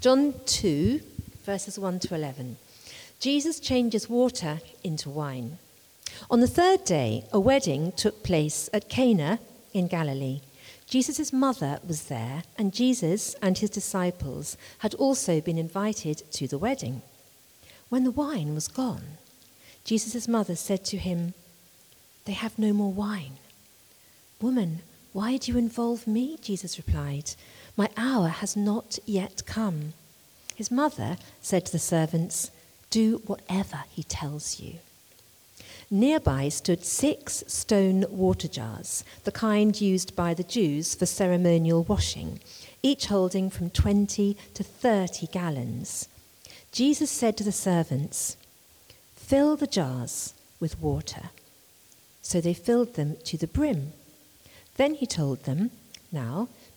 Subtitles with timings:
[0.00, 0.98] John 2,
[1.44, 2.56] verses 1 to 11.
[3.18, 5.58] Jesus changes water into wine.
[6.30, 9.40] On the third day, a wedding took place at Cana
[9.74, 10.40] in Galilee.
[10.86, 16.56] Jesus' mother was there, and Jesus and his disciples had also been invited to the
[16.56, 17.02] wedding.
[17.90, 19.18] When the wine was gone,
[19.84, 21.34] Jesus' mother said to him,
[22.24, 23.34] They have no more wine.
[24.40, 24.80] Woman,
[25.12, 26.38] why do you involve me?
[26.40, 27.34] Jesus replied,
[27.76, 29.94] My hour has not yet come.
[30.54, 32.50] His mother said to the servants,
[32.90, 34.74] Do whatever he tells you.
[35.90, 42.38] Nearby stood six stone water jars, the kind used by the Jews for ceremonial washing,
[42.82, 46.08] each holding from 20 to 30 gallons.
[46.70, 48.36] Jesus said to the servants,
[49.16, 51.30] Fill the jars with water.
[52.22, 53.92] So they filled them to the brim.
[54.76, 55.70] Then he told them,
[56.12, 56.48] Now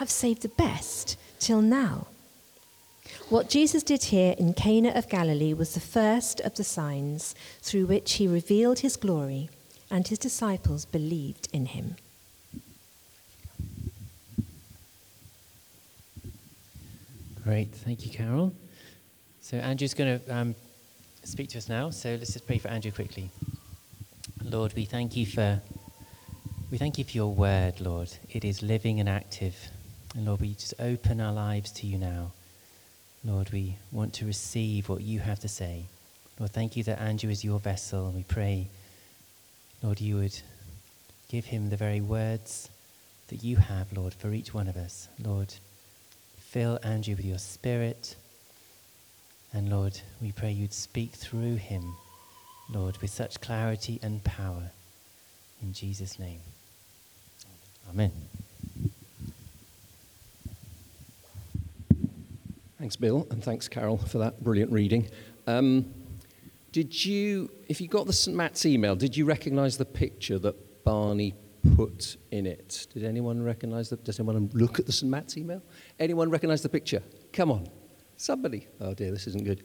[0.00, 2.06] have saved the best till now.
[3.28, 7.84] What Jesus did here in Cana of Galilee was the first of the signs through
[7.84, 9.50] which he revealed his glory,
[9.90, 11.96] and his disciples believed in him.
[17.44, 18.54] Great, thank you, Carol.
[19.42, 20.54] So Andrew's going to um,
[21.24, 21.90] speak to us now.
[21.90, 23.30] So let's just pray for Andrew quickly.
[24.42, 25.60] Lord, we thank you for
[26.70, 28.10] we thank you for your word, Lord.
[28.30, 29.56] It is living and active.
[30.14, 32.32] And Lord, we just open our lives to you now.
[33.24, 35.84] Lord, we want to receive what you have to say.
[36.38, 38.68] Lord, thank you that Andrew is your vessel, and we pray,
[39.82, 40.40] Lord, you would
[41.28, 42.70] give him the very words
[43.28, 45.08] that you have, Lord, for each one of us.
[45.22, 45.54] Lord,
[46.38, 48.16] fill Andrew with your spirit.
[49.52, 51.94] And Lord, we pray you'd speak through him,
[52.72, 54.70] Lord, with such clarity and power.
[55.62, 56.40] In Jesus' name.
[57.88, 58.12] Amen.
[62.80, 65.06] Thanks, Bill, and thanks, Carol, for that brilliant reading.
[65.46, 65.92] Um,
[66.72, 68.34] did you, if you got the St.
[68.34, 71.34] Matt's email, did you recognize the picture that Barney
[71.76, 72.86] put in it?
[72.94, 74.02] Did anyone recognize that?
[74.02, 75.10] Does anyone look at the St.
[75.10, 75.62] Matt's email?
[75.98, 77.02] Anyone recognize the picture?
[77.34, 77.68] Come on.
[78.16, 78.66] Somebody.
[78.80, 79.62] Oh dear, this isn't good.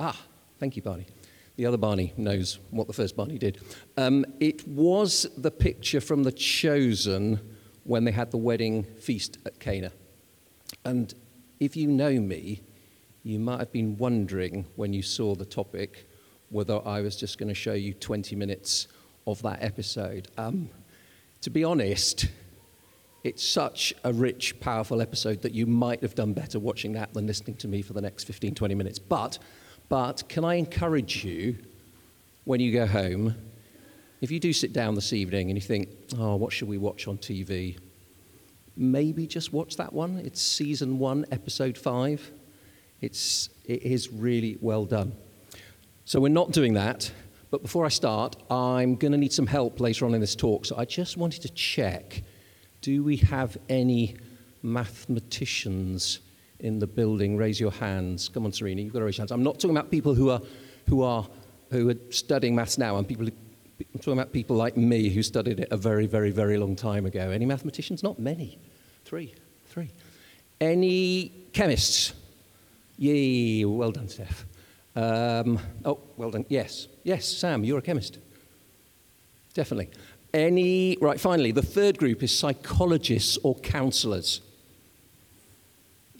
[0.00, 0.20] Ah,
[0.58, 1.06] thank you, Barney.
[1.54, 3.60] The other Barney knows what the first Barney did.
[3.96, 7.38] Um, it was the picture from The Chosen
[7.84, 9.92] when they had the wedding feast at Cana.
[10.84, 11.14] And
[11.62, 12.60] if you know me,
[13.22, 16.08] you might have been wondering when you saw the topic
[16.50, 18.88] whether I was just going to show you 20 minutes
[19.28, 20.26] of that episode.
[20.36, 20.68] Um,
[21.40, 22.26] to be honest,
[23.22, 27.28] it's such a rich, powerful episode that you might have done better watching that than
[27.28, 28.98] listening to me for the next 15, 20 minutes.
[28.98, 29.38] But,
[29.88, 31.58] but can I encourage you
[32.42, 33.36] when you go home,
[34.20, 37.06] if you do sit down this evening and you think, oh, what should we watch
[37.06, 37.78] on TV?
[38.76, 40.18] Maybe just watch that one.
[40.24, 42.30] It's season one, episode five.
[43.00, 45.12] It's, it is really well done.
[46.04, 47.10] So we're not doing that.
[47.50, 50.64] But before I start, I'm going to need some help later on in this talk.
[50.64, 52.22] So I just wanted to check
[52.80, 54.16] do we have any
[54.62, 56.18] mathematicians
[56.58, 57.36] in the building?
[57.36, 58.28] Raise your hands.
[58.28, 59.30] Come on, Serena, you've got to raise your hands.
[59.30, 60.40] I'm not talking about people who are,
[60.88, 61.28] who are,
[61.70, 62.96] who are studying maths now.
[62.96, 63.28] I'm people
[63.94, 67.06] I'm talking about people like me who studied it a very, very, very long time
[67.06, 67.30] ago.
[67.30, 68.02] Any mathematicians?
[68.02, 68.58] Not many.
[69.04, 69.34] Three.
[69.66, 69.90] Three.
[70.60, 72.12] Any chemists?
[72.98, 74.44] Yay, well done, Steph.
[74.94, 76.44] Um, oh, well done.
[76.48, 76.88] Yes.
[77.02, 78.18] Yes, Sam, you're a chemist.
[79.54, 79.90] Definitely.
[80.34, 84.40] Any, right, finally, the third group is psychologists or counselors.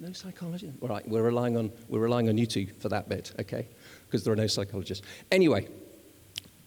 [0.01, 0.77] No psychologists?
[0.83, 3.69] All right, we're relying on, we're relying on you two for that bit, okay?
[4.07, 5.07] Because there are no psychologists.
[5.31, 5.69] Anyway,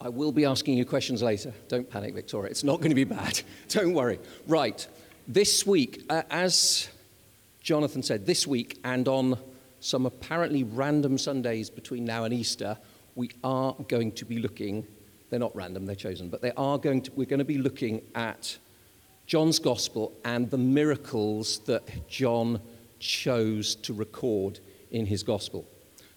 [0.05, 1.51] I will be asking you questions later.
[1.67, 2.51] Don't panic, Victoria.
[2.51, 3.41] It's not going to be bad.
[3.69, 4.19] Don't worry.
[4.45, 4.87] Right.
[5.27, 6.89] This week, uh, as
[7.63, 9.39] Jonathan said, this week and on
[9.79, 12.77] some apparently random Sundays between now and Easter,
[13.15, 14.85] we are going to be looking,
[15.31, 18.03] they're not random, they're chosen, but they are going to, we're going to be looking
[18.13, 18.59] at
[19.25, 22.61] John's Gospel and the miracles that John
[22.99, 24.59] chose to record
[24.91, 25.67] in his Gospel.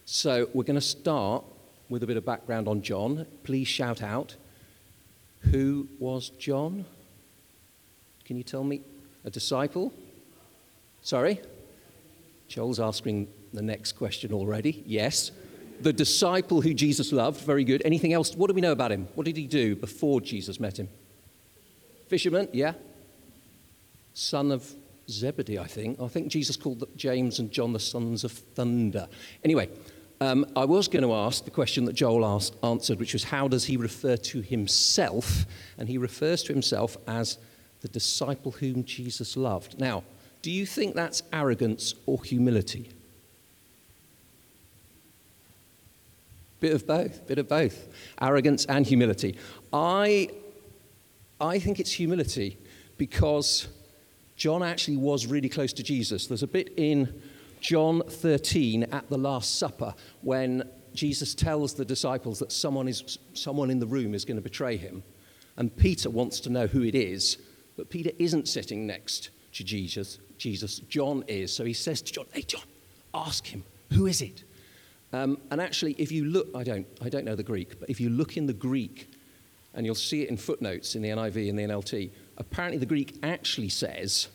[0.05, 1.43] So we're going to start
[1.89, 4.35] with a bit of background on John, please shout out
[5.51, 6.85] who was John?
[8.25, 8.81] Can you tell me?
[9.25, 9.91] A disciple?
[11.01, 11.41] Sorry?
[12.47, 14.83] Joel's asking the next question already.
[14.85, 15.31] Yes.
[15.81, 17.41] The disciple who Jesus loved.
[17.41, 17.81] Very good.
[17.85, 18.35] Anything else?
[18.35, 19.07] What do we know about him?
[19.15, 20.89] What did he do before Jesus met him?
[22.07, 22.73] Fisherman, yeah.
[24.13, 24.73] Son of
[25.09, 25.99] Zebedee, I think.
[26.01, 29.07] I think Jesus called James and John the sons of thunder.
[29.43, 29.69] Anyway,
[30.21, 33.47] um, I was going to ask the question that Joel asked, answered, which was how
[33.47, 35.45] does he refer to himself?
[35.77, 37.37] And he refers to himself as
[37.81, 39.79] the disciple whom Jesus loved.
[39.79, 40.03] Now,
[40.41, 42.89] do you think that's arrogance or humility?
[46.59, 47.87] Bit of both, bit of both.
[48.21, 49.37] Arrogance and humility.
[49.71, 50.29] I,
[51.39, 52.57] I think it's humility
[52.97, 53.67] because
[54.35, 56.27] John actually was really close to Jesus.
[56.27, 57.21] There's a bit in
[57.61, 60.63] John 13 at the Last Supper when
[60.93, 64.77] Jesus tells the disciples that someone, is, someone in the room is going to betray
[64.77, 65.03] him.
[65.57, 67.37] And Peter wants to know who it is,
[67.77, 70.19] but Peter isn't sitting next to Jesus.
[70.37, 71.53] Jesus, John is.
[71.53, 72.63] So he says to John, Hey, John,
[73.13, 73.63] ask him,
[73.93, 74.43] who is it?
[75.11, 77.99] Um, and actually, if you look, I don't, I don't know the Greek, but if
[77.99, 79.09] you look in the Greek,
[79.73, 83.17] and you'll see it in footnotes in the NIV and the NLT, apparently the Greek
[83.23, 84.27] actually says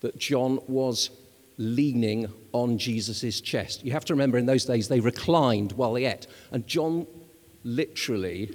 [0.00, 1.10] that John was
[1.62, 3.84] leaning on Jesus' chest.
[3.84, 7.06] You have to remember in those days they reclined while they ate, and John
[7.64, 8.50] literally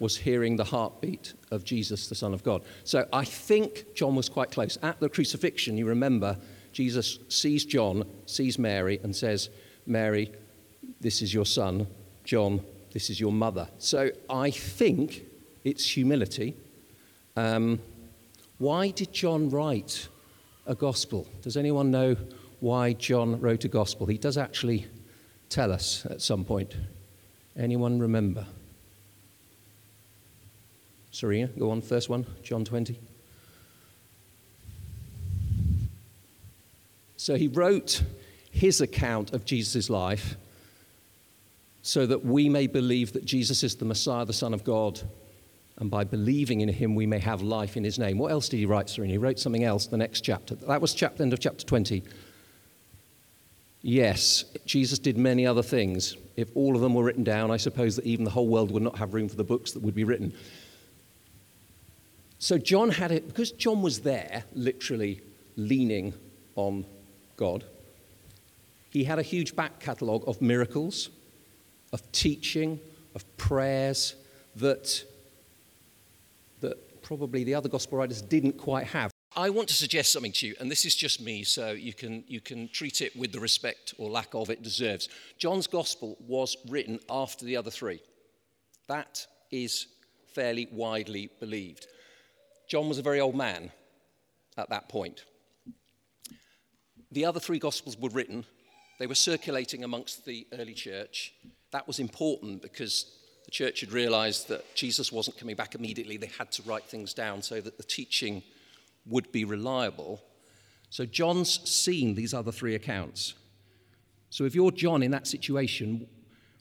[0.00, 2.62] was hearing the heartbeat of Jesus, the Son of God.
[2.84, 4.78] So I think John was quite close.
[4.82, 6.36] At the crucifixion, you remember,
[6.72, 9.50] Jesus sees John, sees Mary, and says,
[9.86, 10.32] Mary,
[11.00, 11.86] this is your son.
[12.24, 12.62] John,
[12.92, 13.68] this is your mother.
[13.78, 15.24] So I think
[15.64, 16.56] it's humility.
[17.36, 17.80] Um,
[18.58, 20.08] why did John write
[20.66, 21.28] a gospel?
[21.42, 22.16] Does anyone know
[22.60, 24.06] why John wrote a gospel?
[24.06, 24.86] He does actually
[25.48, 26.76] tell us at some point.
[27.56, 28.46] Anyone remember?
[31.10, 32.98] Serena, go on, first one, John 20.
[37.16, 38.02] So he wrote
[38.50, 40.36] his account of Jesus' life
[41.82, 45.00] so that we may believe that Jesus is the Messiah, the Son of God,
[45.78, 48.18] and by believing in him we may have life in his name.
[48.18, 49.12] What else did he write, Serena?
[49.12, 50.54] He wrote something else, the next chapter.
[50.54, 52.02] That was chapter, end of chapter 20.
[53.82, 56.16] Yes, Jesus did many other things.
[56.36, 58.82] If all of them were written down, I suppose that even the whole world would
[58.82, 60.34] not have room for the books that would be written.
[62.38, 65.20] So John had it, because John was there, literally
[65.56, 66.14] leaning
[66.56, 66.84] on
[67.36, 67.64] God,
[68.90, 71.10] he had a huge back catalogue of miracles,
[71.92, 72.80] of teaching,
[73.14, 74.14] of prayers
[74.56, 75.04] that,
[76.60, 79.10] that probably the other gospel writers didn't quite have.
[79.36, 82.24] I want to suggest something to you, and this is just me, so you can,
[82.26, 85.08] you can treat it with the respect or lack of it deserves.
[85.38, 88.00] John's gospel was written after the other three.
[88.88, 89.86] That is
[90.34, 91.86] fairly widely believed.
[92.68, 93.70] John was a very old man
[94.56, 95.24] at that point.
[97.12, 98.44] The other three Gospels were written,
[98.98, 101.32] they were circulating amongst the early church.
[101.72, 103.06] That was important because
[103.44, 106.16] the church had realized that Jesus wasn't coming back immediately.
[106.16, 108.42] They had to write things down so that the teaching
[109.06, 110.22] would be reliable.
[110.90, 113.34] So John's seen these other three accounts.
[114.30, 116.06] So if you're John in that situation,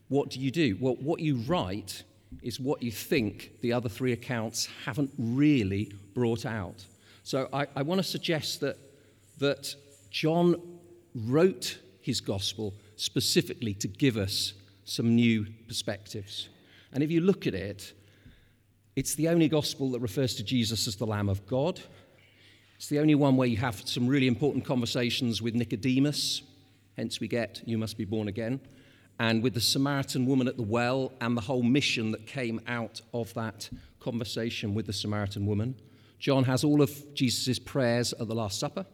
[0.08, 0.78] what do you do?
[0.80, 2.04] Well, what you write
[2.42, 6.86] is what you think the other three accounts haven't really brought out.
[7.24, 8.78] So I, I want to suggest that,
[9.40, 9.76] that
[10.10, 10.56] John
[11.14, 14.54] wrote his gospel specifically to give us
[14.86, 16.50] some new perspectives.
[16.92, 17.94] And if you look at it,
[18.96, 21.80] it's the only gospel that refers to Jesus as the Lamb of God.
[22.80, 26.42] It's the only one where you have some really important conversations with Nicodemus,
[26.98, 28.60] hence we get, You must be born again
[29.20, 33.02] and with the Samaritan woman at the well and the whole mission that came out
[33.14, 33.70] of that
[34.00, 35.76] conversation with the Samaritan woman.
[36.20, 38.86] John has all of Jesus' prayers at the Last Supper.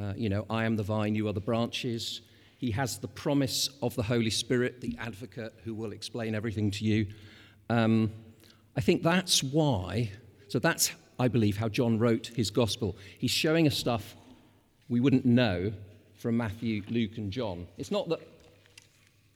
[0.00, 2.20] Uh, you know, I am the vine, you are the branches.
[2.58, 6.84] He has the promise of the Holy Spirit, the advocate who will explain everything to
[6.84, 7.06] you.
[7.68, 8.12] Um,
[8.76, 10.12] I think that's why,
[10.48, 12.96] so that's, I believe, how John wrote his gospel.
[13.18, 14.16] He's showing us stuff
[14.88, 15.72] we wouldn't know
[16.14, 17.66] from Matthew, Luke, and John.
[17.78, 18.20] It's not that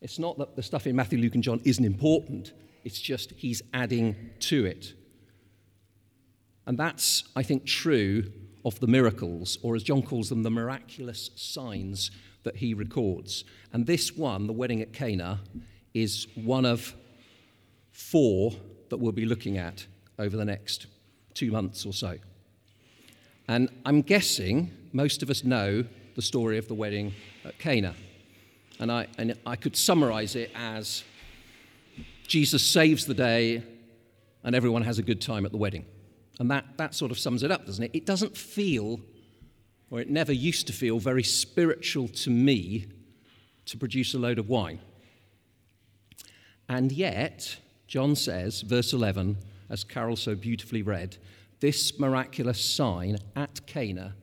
[0.01, 2.53] it's not that the stuff in Matthew, Luke, and John isn't important,
[2.85, 4.95] it's just he's adding to it.
[6.67, 8.33] And that's, I think, true
[8.65, 12.11] of the miracles, or as John calls them, the miraculous signs
[12.45, 13.45] that he records.
[13.73, 15.41] And this one, the wedding at Cana,
[15.93, 16.95] is one of
[17.91, 18.53] four
[18.89, 19.87] that we'll be looking at
[20.19, 20.87] over the next
[21.41, 22.19] two months or so.
[23.49, 27.15] And I'm guessing most of us know the story of the wedding
[27.47, 27.95] at Cana.
[28.79, 31.03] And I, and I could summarize it as
[32.27, 33.63] Jesus saves the day
[34.45, 35.87] and everyone has a good time at the wedding.
[36.39, 37.91] And that, that sort of sums it up, doesn't it?
[37.95, 39.01] It doesn't feel
[39.91, 42.87] or it never used to feel very spiritual to me
[43.65, 44.79] to produce a load of wine.
[46.69, 47.57] And yet,
[47.89, 49.39] John says, verse 11,
[49.71, 51.17] as Carol so beautifully read,
[51.61, 54.15] this miraculous sign at Cana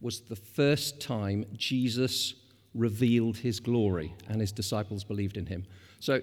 [0.00, 2.34] was the first time Jesus
[2.74, 5.66] revealed his glory and his disciples believed in him.
[6.00, 6.20] So,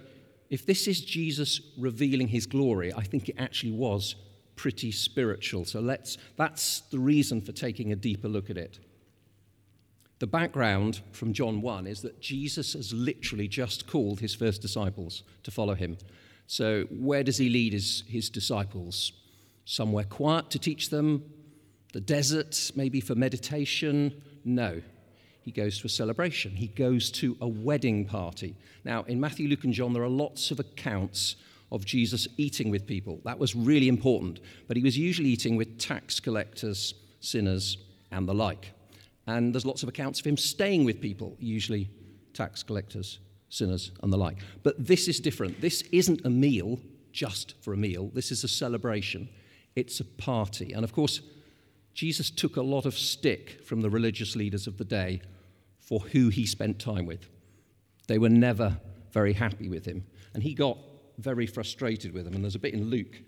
[0.49, 4.15] if this is Jesus revealing his glory, I think it actually was
[4.55, 5.63] pretty spiritual.
[5.65, 8.79] So let's that's the reason for taking a deeper look at it.
[10.19, 15.23] The background from John 1 is that Jesus has literally just called his first disciples
[15.43, 15.97] to follow him.
[16.47, 19.11] So, where does he lead his, his disciples?
[19.65, 21.23] Somewhere quiet to teach them?
[21.93, 24.21] The desert, maybe for meditation?
[24.45, 24.81] No.
[25.41, 26.51] He goes to a celebration.
[26.51, 28.55] He goes to a wedding party.
[28.85, 31.35] Now, in Matthew, Luke, and John, there are lots of accounts
[31.71, 33.19] of Jesus eating with people.
[33.25, 34.39] That was really important.
[34.67, 37.77] But he was usually eating with tax collectors, sinners,
[38.11, 38.71] and the like.
[39.25, 41.89] And there's lots of accounts of him staying with people, usually
[42.33, 44.37] tax collectors, sinners, and the like.
[44.63, 45.61] But this is different.
[45.61, 46.79] This isn't a meal
[47.11, 49.27] just for a meal, this is a celebration.
[49.75, 50.73] It's a party.
[50.73, 51.21] And of course,
[51.93, 55.21] Jesus took a lot of stick from the religious leaders of the day
[55.79, 57.29] for who he spent time with.
[58.07, 58.77] They were never
[59.11, 60.05] very happy with him.
[60.33, 60.77] And he got
[61.17, 62.33] very frustrated with them.
[62.33, 63.21] And there's a bit in Luke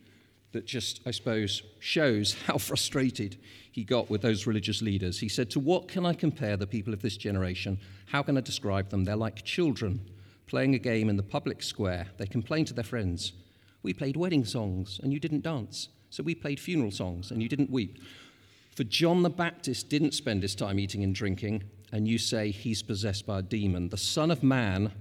[0.51, 3.38] that just, I suppose, shows how frustrated
[3.72, 5.20] he got with those religious leaders.
[5.20, 7.79] He said, To what can I compare the people of this generation?
[8.08, 9.06] How can I describe them?
[9.06, 10.01] They're like children
[10.48, 12.08] playing a game in the public square.
[12.18, 13.34] They complain to their friends,
[13.84, 15.89] We played wedding songs and you didn't dance.
[16.10, 18.00] So we played funeral songs and you didn't weep.
[18.75, 22.82] For John the Baptist didn't spend his time eating and drinking, and you say he's
[22.82, 23.89] possessed by a demon.
[23.89, 24.91] The Son of Man,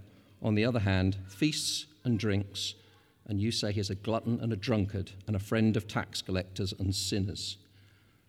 [0.43, 2.75] on the other hand, feasts and drinks
[3.29, 6.73] and you say he's a glutton and a drunkard and a friend of tax collectors
[6.79, 7.59] and sinners.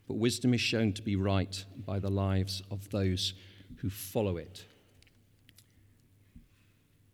[0.07, 3.33] But wisdom is shown to be right by the lives of those
[3.77, 4.65] who follow it.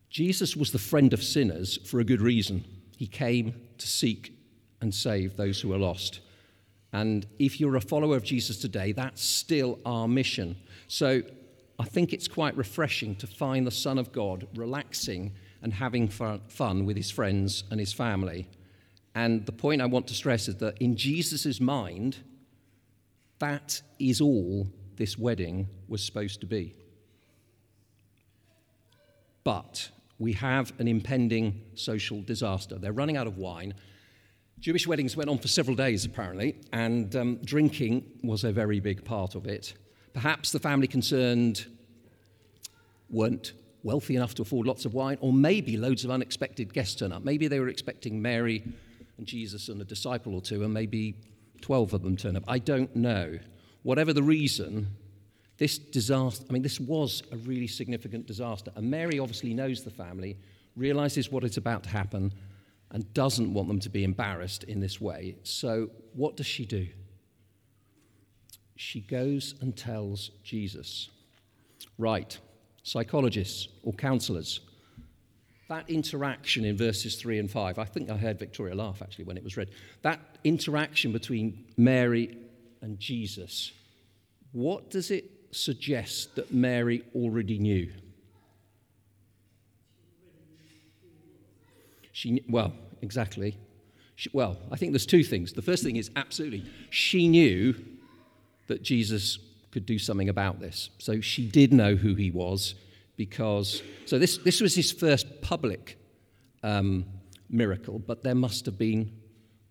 [0.09, 2.63] Jesus was the friend of sinners for a good reason.
[2.97, 4.33] He came to seek
[4.81, 6.21] and save those who are lost.
[6.93, 10.55] And if you're a follower of Jesus today, that's still our mission.
[10.87, 11.21] So
[11.77, 15.33] I think it's quite refreshing to find the Son of God relaxing
[15.65, 18.47] and having fun with his friends and his family.
[19.15, 22.17] And the point I want to stress is that in Jesus' mind,
[23.39, 26.75] that is all this wedding was supposed to be.
[29.43, 32.77] But we have an impending social disaster.
[32.77, 33.73] They're running out of wine.
[34.59, 39.03] Jewish weddings went on for several days, apparently, and um, drinking was a very big
[39.03, 39.73] part of it.
[40.13, 41.65] Perhaps the family concerned
[43.09, 43.53] weren't
[43.85, 47.23] wealthy enough to afford lots of wine, or maybe loads of unexpected guests turn up.
[47.23, 48.63] Maybe they were expecting Mary
[49.17, 51.15] and Jesus and a disciple or two, and maybe
[51.61, 52.43] 12 of them turn up.
[52.47, 53.37] I don't know.
[53.83, 54.87] Whatever the reason,
[55.57, 58.71] this disaster, I mean, this was a really significant disaster.
[58.75, 60.37] And Mary obviously knows the family,
[60.75, 62.33] realizes what is about to happen,
[62.91, 65.35] and doesn't want them to be embarrassed in this way.
[65.43, 66.87] So, what does she do?
[68.77, 71.09] She goes and tells Jesus,
[71.97, 72.37] Right,
[72.85, 74.61] psychologists or counselors.
[75.69, 79.37] That interaction in verses 3 and 5, I think I heard Victoria laugh actually when
[79.37, 79.71] it was read.
[80.03, 82.37] That interaction between Mary
[82.81, 83.71] and Jesus,
[84.51, 87.91] what does it suggest that Mary already knew?
[92.11, 93.57] She, well, exactly.
[94.15, 95.53] She, well, I think there's two things.
[95.53, 97.73] The first thing is absolutely, she knew
[98.67, 99.39] that Jesus
[99.75, 100.89] could do something about this.
[100.99, 102.75] So she did know who he was
[103.17, 105.99] because, so this, this was his first public
[106.63, 107.03] um,
[107.49, 109.11] miracle, but there must have been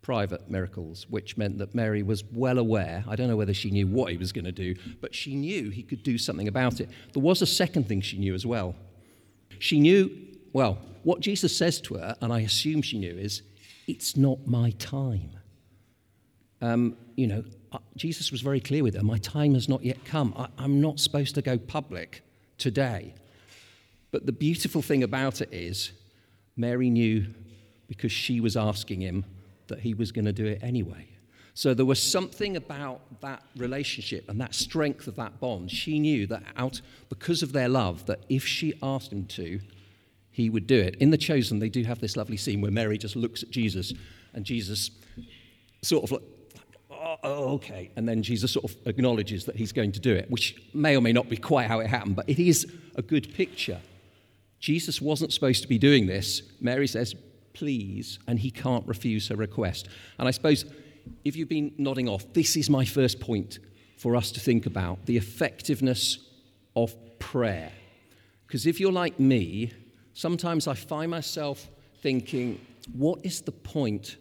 [0.03, 3.03] private miracles, which meant that Mary was well aware.
[3.07, 5.71] I don't know whether she knew what he was going to do, but she knew
[5.71, 6.87] he could do something about it.
[7.13, 8.75] There was a second thing she knew as well.
[9.57, 10.11] She knew,
[10.53, 13.41] well, what Jesus says to her, and I assume she knew, is,
[13.87, 15.31] It's not my time.
[16.61, 17.43] Um, you know,
[17.95, 20.33] Jesus was very clear with her My time has not yet come.
[20.37, 22.21] I, I'm not supposed to go public
[22.57, 23.13] today.
[24.11, 25.91] But the beautiful thing about it is,
[26.55, 27.27] Mary knew
[27.87, 29.25] because she was asking him
[29.67, 31.07] that he was going to do it anyway.
[31.53, 35.71] So there was something about that relationship and that strength of that bond.
[35.71, 39.61] She knew that out because of their love, that if she asked him to,
[40.31, 40.95] he would do it.
[40.95, 43.93] In The Chosen, they do have this lovely scene where Mary just looks at Jesus
[44.33, 44.91] and Jesus
[45.81, 46.21] sort of
[47.23, 47.91] oh, okay.
[47.95, 51.01] And then Jesus sort of acknowledges that he's going to do it, which may or
[51.01, 53.79] may not be quite how it happened, but it is a good picture.
[54.59, 56.41] Jesus wasn't supposed to be doing this.
[56.59, 57.15] Mary says,
[57.53, 59.87] please, and he can't refuse her request.
[60.17, 60.65] And I suppose
[61.23, 63.59] if you've been nodding off, this is my first point.
[63.97, 66.19] for us to think about the effectiveness
[66.75, 67.71] of prayer.
[68.45, 69.71] Because if you're like me,
[70.13, 71.69] sometimes I find myself
[72.01, 72.59] thinking,
[72.93, 74.17] what is the point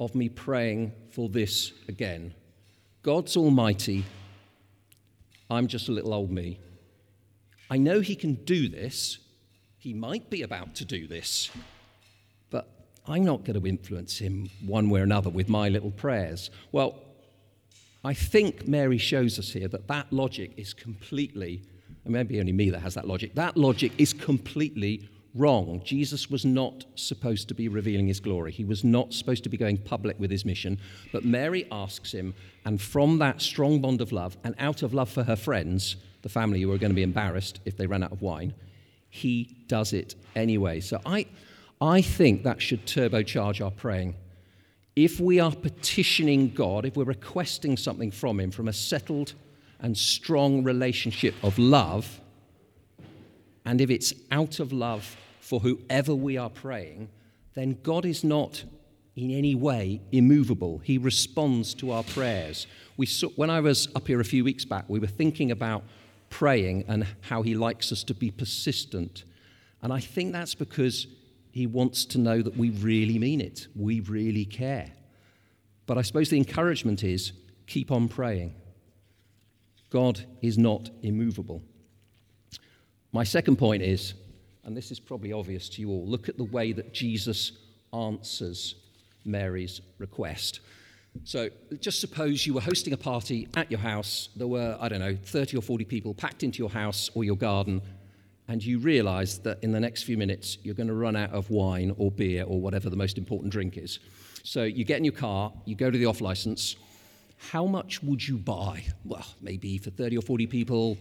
[0.00, 2.34] of me praying for this again?
[3.02, 4.04] God's almighty.
[5.48, 6.58] I'm just a little old me.
[7.70, 9.18] I know He can do this.
[9.78, 11.50] He might be about to do this.
[12.50, 12.68] But
[13.06, 16.50] I'm not going to influence Him one way or another with my little prayers.
[16.72, 16.98] Well,
[18.02, 21.62] I think Mary shows us here that that logic is completely,
[22.04, 25.80] and maybe only me that has that logic, that logic is completely wrong.
[25.84, 28.52] Jesus was not supposed to be revealing his glory.
[28.52, 30.78] He was not supposed to be going public with his mission.
[31.12, 32.34] But Mary asks him,
[32.64, 36.28] and from that strong bond of love, and out of love for her friends, the
[36.28, 38.54] family who are going to be embarrassed if they ran out of wine,
[39.10, 40.80] he does it anyway.
[40.80, 41.26] So I,
[41.80, 44.14] I think that should turbocharge our praying.
[44.96, 49.34] If we are petitioning God, if we're requesting something from Him from a settled
[49.80, 52.20] and strong relationship of love,
[53.64, 57.08] and if it's out of love for whoever we are praying,
[57.54, 58.64] then God is not
[59.16, 60.78] in any way immovable.
[60.78, 62.66] He responds to our prayers.
[62.96, 65.82] We saw, when I was up here a few weeks back, we were thinking about
[66.30, 69.24] praying and how He likes us to be persistent.
[69.82, 71.06] And I think that's because
[71.50, 74.92] He wants to know that we really mean it, we really care.
[75.86, 77.32] But I suppose the encouragement is
[77.66, 78.54] keep on praying.
[79.90, 81.62] God is not immovable.
[83.12, 84.14] My second point is,
[84.64, 87.52] and this is probably obvious to you all, look at the way that Jesus
[87.92, 88.76] answers
[89.24, 90.60] Mary's request.
[91.24, 91.48] So
[91.80, 94.28] just suppose you were hosting a party at your house.
[94.36, 97.36] There were, I don't know, 30 or 40 people packed into your house or your
[97.36, 97.82] garden,
[98.46, 101.50] and you realize that in the next few minutes you're going to run out of
[101.50, 103.98] wine or beer or whatever the most important drink is.
[104.44, 106.76] So you get in your car, you go to the off license.
[107.38, 108.84] How much would you buy?
[109.04, 110.96] Well, maybe for 30 or 40 people,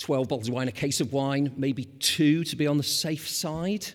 [0.00, 3.28] 12 bottles of wine, a case of wine, maybe two to be on the safe
[3.28, 3.86] side.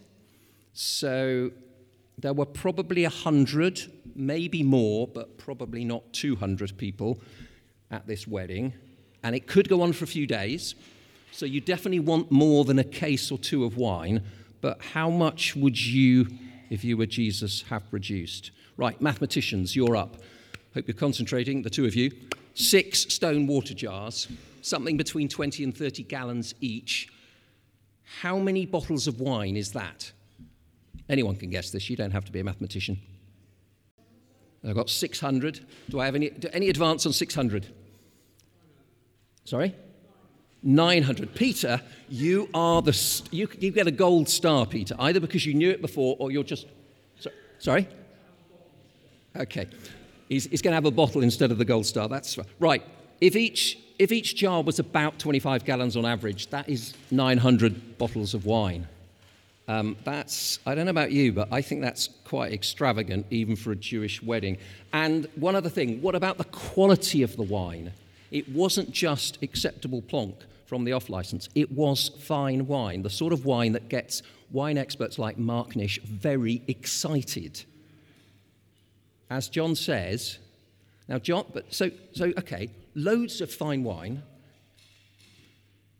[0.73, 1.51] So
[2.19, 7.19] there were probably 100, maybe more, but probably not 200 people
[7.89, 8.73] at this wedding.
[9.23, 10.75] And it could go on for a few days.
[11.31, 14.23] So you definitely want more than a case or two of wine.
[14.61, 16.27] But how much would you,
[16.69, 18.51] if you were Jesus, have produced?
[18.77, 20.17] Right, mathematicians, you're up.
[20.75, 22.11] Hope you're concentrating, the two of you.
[22.53, 24.27] Six stone water jars,
[24.65, 27.09] something between 20 and 30 gallons each.
[28.21, 30.11] How many bottles of wine is that?
[31.07, 31.89] Anyone can guess this.
[31.89, 32.99] You don't have to be a mathematician.
[34.67, 35.59] I've got 600.
[35.89, 37.67] Do I have any, any advance on 600?
[39.43, 39.75] Sorry?
[40.63, 41.35] 900.
[41.35, 43.21] Peter, you are the.
[43.29, 46.43] You, you get a gold star, Peter, either because you knew it before or you're
[46.43, 46.65] just.
[47.19, 47.87] So, sorry?
[49.35, 49.67] Okay.
[50.27, 52.07] He's, he's going to have a bottle instead of the gold star.
[52.07, 52.81] That's right.
[53.21, 58.33] If each, if each jar was about 25 gallons on average, that is 900 bottles
[58.33, 58.87] of wine.
[59.67, 63.71] Um, that's, I don't know about you, but I think that's quite extravagant, even for
[63.71, 64.57] a Jewish wedding.
[64.93, 67.91] And one other thing what about the quality of the wine?
[68.31, 70.35] It wasn't just acceptable plonk
[70.67, 74.77] from the off license, it was fine wine, the sort of wine that gets wine
[74.77, 77.63] experts like Mark Nish very excited.
[79.29, 80.39] As John says,
[81.07, 84.23] now, John, but so, so okay, loads of fine wine,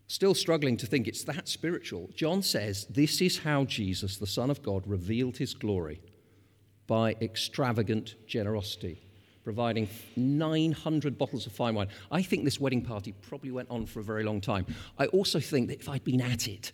[0.07, 2.09] Still struggling to think it's that spiritual.
[2.15, 5.99] John says this is how Jesus, the Son of God, revealed his glory
[6.85, 9.01] by extravagant generosity,
[9.43, 11.87] providing 900 bottles of fine wine.
[12.11, 14.67] I think this wedding party probably went on for a very long time.
[14.99, 16.71] I also think that if I'd been at it,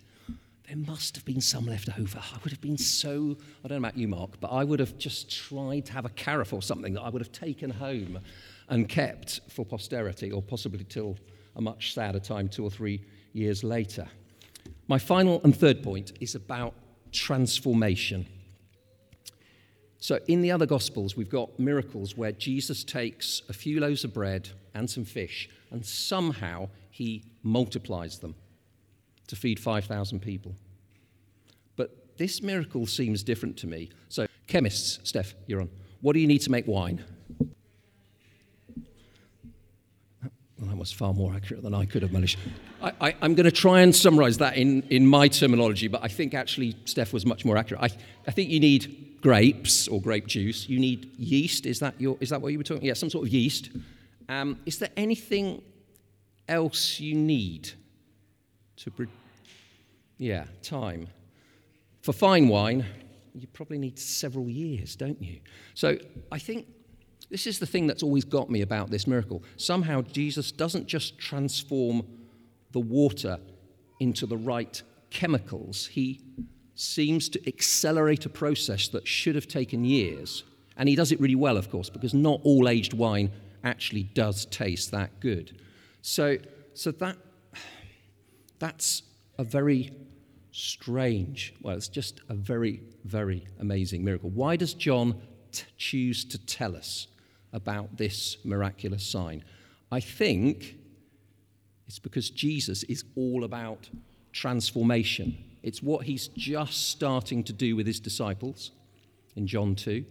[0.68, 2.20] there must have been some left over.
[2.20, 4.98] I would have been so, I don't know about you, Mark, but I would have
[4.98, 8.20] just tried to have a carafe or something that I would have taken home
[8.72, 11.18] and kept for posterity, or possibly till
[11.58, 13.04] a much sadder time, two or three
[13.34, 14.08] years later.
[14.88, 16.74] My final and third point is about
[17.12, 18.26] transformation.
[20.00, 24.14] So, in the other Gospels, we've got miracles where Jesus takes a few loaves of
[24.14, 28.36] bread and some fish, and somehow he multiplies them
[29.28, 30.56] to feed 5,000 people.
[31.76, 33.90] But this miracle seems different to me.
[34.08, 35.70] So, chemists, Steph, you're on.
[36.00, 37.04] What do you need to make wine?
[40.62, 42.39] Well, that was far more accurate than I could have managed.
[42.82, 46.34] I, am going to try and summarize that in, in my terminology, but I think
[46.34, 47.84] actually Steph was much more accurate.
[47.84, 47.89] I,
[48.28, 50.67] I think you need grapes or grape juice.
[50.67, 51.67] You need yeast.
[51.67, 52.84] Is that, your, is that what you were talking?
[52.84, 53.70] Yeah, some sort of yeast.
[54.28, 55.62] Um, is there anything
[56.50, 57.72] else you need
[58.78, 58.89] to?
[58.89, 59.08] Pre-
[60.17, 61.08] yeah, time.
[62.02, 62.86] For fine wine,
[63.36, 65.41] you probably need several years, don't you?
[65.76, 66.00] So
[66.32, 66.65] I think
[67.32, 69.41] This is the thing that's always got me about this miracle.
[69.56, 72.04] Somehow, Jesus doesn't just transform
[72.72, 73.39] the water
[74.00, 76.22] into the right chemicals, he
[76.76, 80.44] seems to accelerate a process that should have taken years.
[80.78, 83.32] And he does it really well, of course, because not all aged wine
[83.63, 85.60] actually does taste that good.
[86.02, 86.38] So,
[86.74, 87.17] so that,
[88.58, 89.04] that's
[89.38, 89.91] a very
[90.52, 94.30] strange, well, it's just a very, very amazing miracle.
[94.30, 97.08] Why does John t- choose to tell us
[97.54, 99.44] about this miraculous sign?
[99.92, 100.76] I think
[101.88, 103.90] it's because Jesus is all about
[104.32, 105.38] transformation.
[105.64, 108.72] It's what he's just starting to do with his disciples
[109.36, 110.06] in John 2.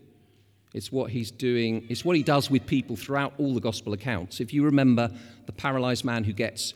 [0.72, 4.40] It's what he's doing, it's what he does with people throughout all the gospel accounts.
[4.40, 5.11] If you remember
[5.46, 6.74] the paralyzed man who gets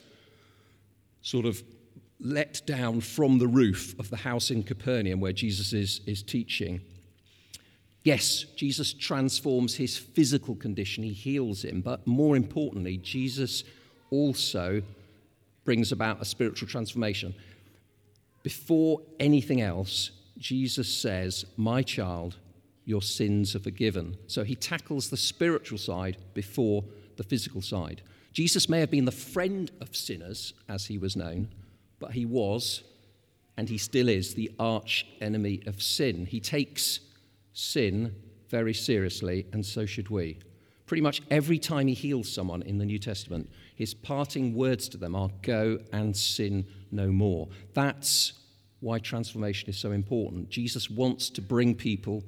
[1.22, 1.62] sort of
[2.20, 6.80] let down from the roof of the house in Capernaum where Jesus is, is teaching.
[8.04, 13.64] Yes, Jesus transforms his physical condition, he heals him, but more importantly, Jesus
[14.10, 14.82] also
[15.64, 17.34] brings about a spiritual transformation.
[18.42, 22.36] Before anything else, Jesus says, My child,
[22.84, 24.18] your sins are forgiven.
[24.26, 26.84] So he tackles the spiritual side before
[27.16, 28.02] the physical side.
[28.34, 31.48] Jesus may have been the friend of sinners, as he was known,
[32.00, 32.82] but he was,
[33.56, 36.26] and he still is, the arch enemy of sin.
[36.26, 37.00] He takes
[37.54, 38.14] sin
[38.50, 40.38] very seriously, and so should we.
[40.86, 44.98] Pretty much every time he heals someone in the New Testament, his parting words to
[44.98, 47.48] them are go and sin no more.
[47.72, 48.34] That's
[48.80, 50.50] why transformation is so important.
[50.50, 52.22] Jesus wants to bring people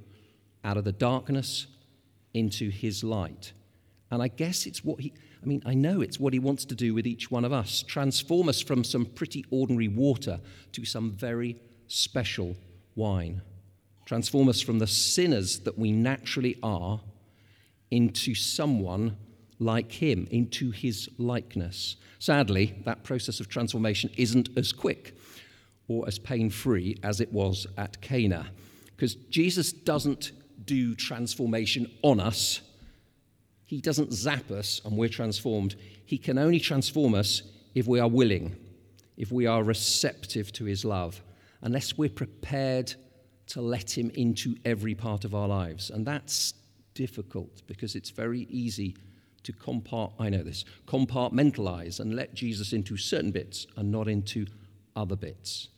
[0.65, 1.67] out of the darkness
[2.33, 3.53] into his light.
[4.11, 5.13] And I guess it's what he,
[5.43, 7.83] I mean, I know it's what he wants to do with each one of us
[7.83, 10.41] transform us from some pretty ordinary water
[10.73, 12.57] to some very special
[12.95, 13.43] wine.
[14.07, 17.01] Transform us from the sinners that we naturally are
[17.91, 19.19] into someone
[19.59, 21.97] like him, into his likeness.
[22.19, 25.15] Sadly, that process of transformation isn't as quick
[25.89, 28.47] or as pain free as it was at Cana,
[28.97, 30.33] because Jesus doesn't
[30.65, 32.63] do transformation on us
[33.67, 35.75] he doesn't zap us and we're transformed.
[36.07, 37.43] He can only transform us
[37.75, 38.57] if we are willing,
[39.17, 41.21] if we are receptive to His love,
[41.61, 42.95] unless we're prepared
[43.49, 45.91] to let Him into every part of our lives.
[45.91, 46.55] And that's
[46.95, 48.97] difficult because it's very easy
[49.43, 54.47] to compart I know this compartmentalize and let Jesus into certain bits and not into
[54.97, 55.69] other bits.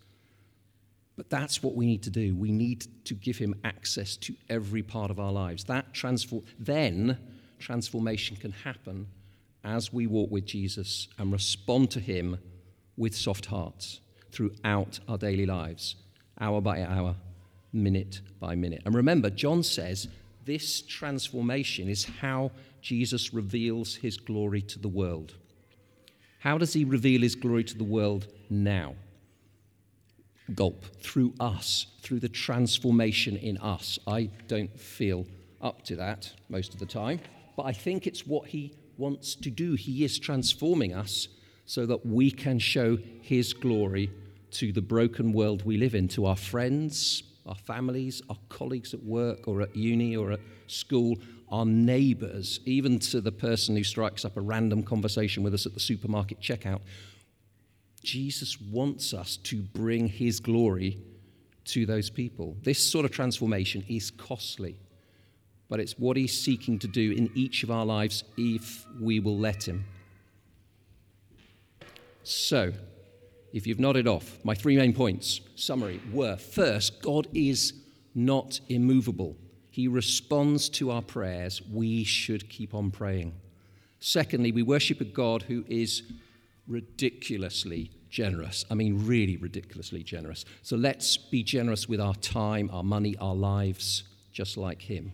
[1.16, 2.34] But that's what we need to do.
[2.34, 5.64] We need to give him access to every part of our lives.
[5.64, 7.18] That transform then
[7.58, 9.08] transformation can happen
[9.64, 12.38] as we walk with Jesus and respond to Him
[12.96, 14.00] with soft hearts
[14.30, 15.96] throughout our daily lives,
[16.40, 17.16] hour by hour,
[17.82, 18.82] minute by minute.
[18.84, 20.08] And remember, John says
[20.44, 25.34] this transformation is how Jesus reveals His glory to the world.
[26.40, 28.94] How does He reveal His glory to the world now?
[30.54, 33.98] Gulp, through us, through the transformation in us.
[34.06, 35.26] I don't feel
[35.60, 37.20] up to that most of the time
[37.58, 39.74] but I think it's what He wants to do.
[39.74, 41.26] He is transforming us
[41.66, 44.12] so that we can show His glory
[44.52, 49.02] to the broken world we live in, to our friends, our families, our colleagues at
[49.02, 51.18] work or at uni or at school,
[51.50, 55.74] our neighbors, even to the person who strikes up a random conversation with us at
[55.74, 56.80] the supermarket checkout.
[58.02, 60.98] Jesus wants us to bring his glory
[61.64, 62.56] to those people.
[62.62, 64.78] This sort of transformation is costly
[65.68, 69.38] but it's what He's seeking to do in each of our lives if we will
[69.38, 69.84] let Him.
[72.22, 72.72] So,
[73.52, 77.72] if you've nodded off, my three main points, summary, were first, God is
[78.14, 79.36] not immovable.
[79.70, 81.62] He responds to our prayers.
[81.62, 83.34] We should keep on praying.
[84.00, 86.02] Secondly, we worship a God who is
[86.66, 88.64] ridiculously generous.
[88.70, 90.44] I mean, really ridiculously generous.
[90.62, 95.12] So let's be generous with our time, our money, our lives, just like Him.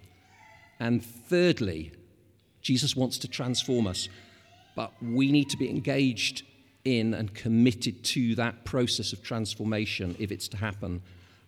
[0.81, 1.93] And thirdly,
[2.63, 4.09] Jesus wants to transform us,
[4.75, 6.43] but we need to be engaged
[6.85, 11.03] in and committed to that process of transformation if it's to happen.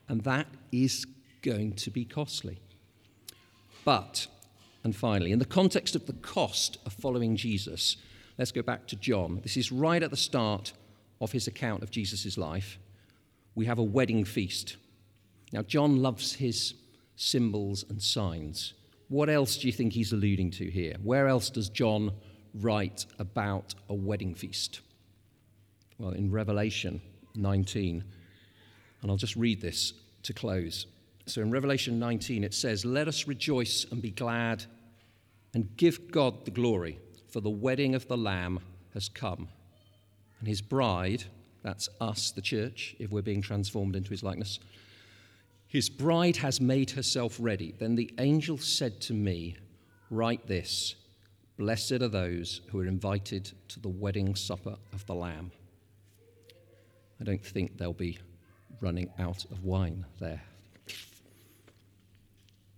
[0.09, 1.07] And that is
[1.43, 2.59] going to be costly.
[3.85, 4.27] But,
[4.83, 7.97] and finally, in the context of the cost of following Jesus,
[8.39, 9.41] let's go back to John.
[9.43, 10.73] This is right at the start
[11.21, 12.79] of his account of Jesus' life.
[13.55, 14.77] We have a wedding feast.
[15.53, 16.75] Now, John loves his
[17.17, 18.75] symbols and signs.
[19.09, 20.97] What else do you think he's alluding to here?
[21.03, 22.13] Where else does John
[22.55, 24.81] write about a wedding feast?
[25.99, 27.01] Well, in Revelation
[27.35, 28.05] 19,
[29.03, 30.87] and I'll just read this to close.
[31.27, 34.65] So in Revelation 19, it says, Let us rejoice and be glad
[35.55, 38.61] and give God the glory, for the wedding of the Lamb
[38.95, 39.49] has come.
[40.39, 41.25] And his bride,
[41.63, 44.59] that's us, the church, if we're being transformed into his likeness,
[45.67, 47.75] his bride has made herself ready.
[47.79, 49.57] Then the angel said to me,
[50.11, 50.95] Write this
[51.57, 55.51] Blessed are those who are invited to the wedding supper of the Lamb.
[57.21, 58.19] I don't think they'll be
[58.81, 60.43] running out of wine there.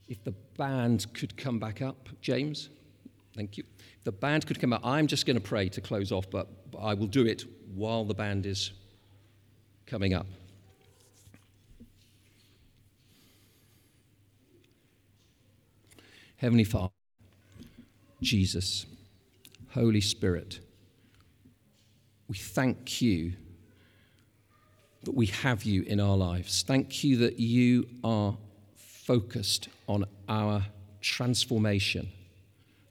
[0.07, 2.71] If the band could come back up, James,
[3.35, 3.65] thank you.
[3.99, 6.49] If the band could come up, I'm just going to pray to close off, but
[6.79, 8.73] I will do it while the band is
[9.87, 10.27] coming up.
[16.37, 16.93] Heavenly Father,
[18.23, 18.87] Jesus,
[19.71, 20.61] Holy Spirit,
[22.29, 23.33] we thank you
[25.09, 26.63] that we have you in our lives.
[26.67, 28.37] Thank you that you are
[28.77, 30.63] focused on our
[31.01, 32.11] transformation.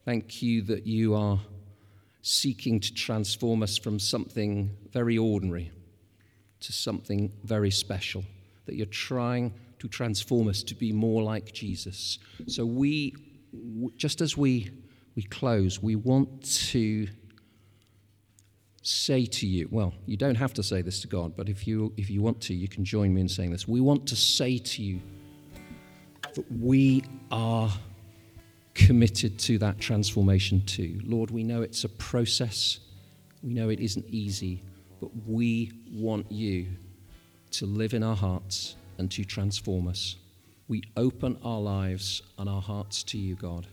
[0.03, 1.39] Thank you that you are
[2.23, 5.69] seeking to transform us from something very ordinary
[6.61, 8.23] to something very special,
[8.65, 12.17] that you're trying to transform us to be more like Jesus.
[12.47, 13.13] So we
[13.95, 14.71] just as we,
[15.15, 17.07] we close, we want to
[18.87, 21.93] say to you, well, you don't have to say this to God, but if you,
[21.97, 23.67] if you want to, you can join me in saying this.
[23.67, 25.01] We want to say to you
[26.33, 27.71] that we are
[28.73, 30.99] committed to that transformation too.
[31.03, 32.79] Lord, we know it's a process,
[33.43, 34.61] we know it isn't easy,
[34.99, 36.67] but we want you
[37.51, 40.15] to live in our hearts and to transform us
[40.67, 43.67] we open our lives and our hearts to you, God.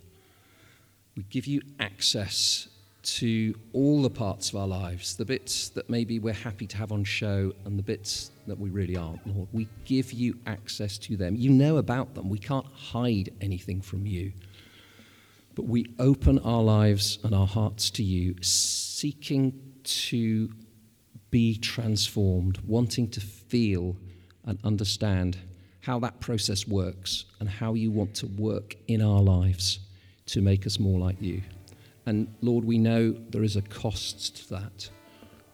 [1.16, 2.68] We give you access
[3.04, 6.90] to all the parts of our lives, the bits that maybe we're happy to have
[6.90, 9.48] on show and the bits that we really aren't, Lord.
[9.52, 11.36] We give you access to them.
[11.36, 12.28] You know about them.
[12.28, 14.32] We can't hide anything from you.
[15.54, 20.50] But we open our lives and our hearts to you, seeking to
[21.30, 23.96] be transformed, wanting to feel
[24.46, 25.36] and understand
[25.80, 29.80] how that process works and how you want to work in our lives
[30.26, 31.42] to make us more like you.
[32.06, 34.88] And Lord, we know there is a cost to that.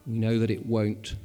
[0.07, 1.17] We know that it won't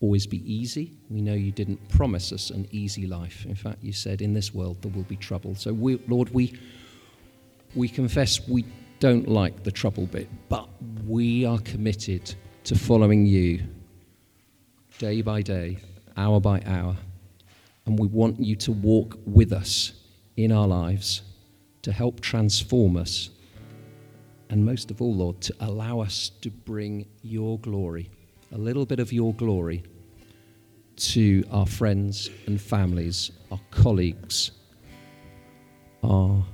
[0.00, 0.98] always be easy.
[1.08, 3.44] We know you didn't promise us an easy life.
[3.46, 5.54] In fact, you said in this world there will be trouble.
[5.54, 6.58] So, we, Lord, we,
[7.74, 8.64] we confess we
[8.98, 10.68] don't like the trouble bit, but
[11.06, 12.34] we are committed
[12.64, 13.62] to following you
[14.98, 15.78] day by day,
[16.16, 16.96] hour by hour
[17.90, 19.92] and we want you to walk with us
[20.36, 21.22] in our lives
[21.82, 23.30] to help transform us.
[24.50, 28.10] And most of all, Lord, to allow us to bring your glory,
[28.52, 29.82] a little bit of your glory,
[30.96, 34.50] to our friends and families, our colleagues,
[36.02, 36.44] our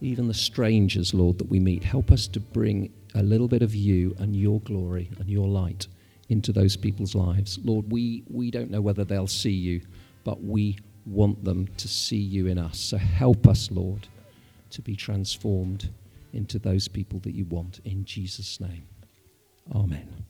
[0.00, 1.84] even the strangers, Lord, that we meet.
[1.84, 5.86] Help us to bring a little bit of you and your glory and your light
[6.28, 7.60] into those people's lives.
[7.62, 9.80] Lord, we, we don't know whether they'll see you
[10.24, 12.78] but we want them to see you in us.
[12.78, 14.06] So help us, Lord,
[14.70, 15.90] to be transformed
[16.32, 17.80] into those people that you want.
[17.84, 18.86] In Jesus' name.
[19.74, 20.24] Amen.